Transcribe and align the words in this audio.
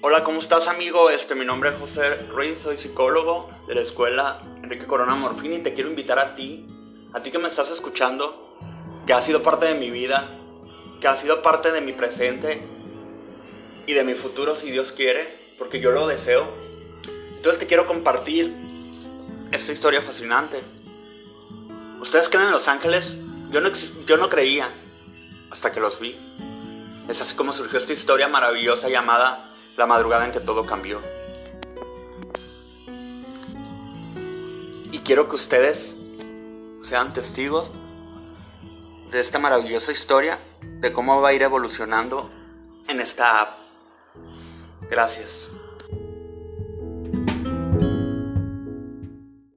Hola, 0.00 0.22
¿cómo 0.22 0.38
estás 0.38 0.68
amigo? 0.68 1.10
Este, 1.10 1.34
mi 1.34 1.44
nombre 1.44 1.70
es 1.70 1.76
José 1.76 2.14
Ruiz, 2.28 2.60
soy 2.60 2.76
psicólogo 2.76 3.50
de 3.66 3.74
la 3.74 3.80
escuela 3.80 4.40
Enrique 4.62 4.86
Corona 4.86 5.16
Morfini 5.16 5.56
y 5.56 5.58
te 5.58 5.74
quiero 5.74 5.90
invitar 5.90 6.20
a 6.20 6.36
ti, 6.36 6.64
a 7.12 7.20
ti 7.20 7.32
que 7.32 7.40
me 7.40 7.48
estás 7.48 7.72
escuchando, 7.72 8.56
que 9.08 9.12
has 9.12 9.26
sido 9.26 9.42
parte 9.42 9.66
de 9.66 9.74
mi 9.74 9.90
vida, 9.90 10.38
que 11.00 11.08
has 11.08 11.20
sido 11.20 11.42
parte 11.42 11.72
de 11.72 11.80
mi 11.80 11.92
presente 11.92 12.62
y 13.88 13.92
de 13.92 14.04
mi 14.04 14.14
futuro 14.14 14.54
si 14.54 14.70
Dios 14.70 14.92
quiere, 14.92 15.36
porque 15.58 15.80
yo 15.80 15.90
lo 15.90 16.06
deseo. 16.06 16.48
Entonces 17.34 17.58
te 17.58 17.66
quiero 17.66 17.88
compartir 17.88 18.54
esta 19.50 19.72
historia 19.72 20.00
fascinante. 20.00 20.62
¿Ustedes 22.00 22.28
creen 22.28 22.46
en 22.46 22.52
los 22.52 22.68
ángeles? 22.68 23.16
Yo 23.50 23.60
no, 23.60 23.72
yo 24.06 24.16
no 24.16 24.28
creía 24.28 24.72
hasta 25.50 25.72
que 25.72 25.80
los 25.80 25.98
vi. 25.98 26.16
Es 27.08 27.20
así 27.20 27.34
como 27.34 27.52
surgió 27.52 27.80
esta 27.80 27.94
historia 27.94 28.28
maravillosa 28.28 28.88
llamada 28.88 29.47
la 29.78 29.86
madrugada 29.86 30.26
en 30.26 30.32
que 30.32 30.40
todo 30.40 30.66
cambió. 30.66 31.00
Y 34.90 34.98
quiero 34.98 35.28
que 35.28 35.36
ustedes 35.36 35.96
sean 36.82 37.12
testigos 37.12 37.70
de 39.12 39.20
esta 39.20 39.38
maravillosa 39.38 39.92
historia, 39.92 40.36
de 40.80 40.92
cómo 40.92 41.22
va 41.22 41.28
a 41.28 41.32
ir 41.32 41.42
evolucionando 41.42 42.28
en 42.88 43.00
esta 43.00 43.40
app. 43.40 43.56
Gracias. 44.90 45.48